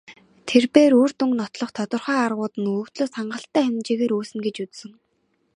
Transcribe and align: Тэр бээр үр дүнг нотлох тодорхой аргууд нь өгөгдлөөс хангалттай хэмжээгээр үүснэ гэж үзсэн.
Тэр 0.47 0.63
бээр 0.73 0.93
үр 1.01 1.11
дүнг 1.19 1.33
нотлох 1.41 1.71
тодорхой 1.77 2.17
аргууд 2.25 2.53
нь 2.59 2.69
өгөгдлөөс 2.73 3.13
хангалттай 3.17 3.63
хэмжээгээр 3.65 4.13
үүснэ 4.17 4.39
гэж 4.45 4.55
үзсэн. 4.65 4.91